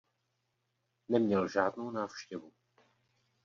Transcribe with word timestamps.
Neměl 1.09 1.47
žádnou 1.47 1.91
návštěvu. 1.91 2.51